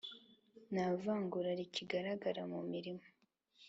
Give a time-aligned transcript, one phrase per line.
[0.71, 3.05] nta vangura rikigaragara mu mirimo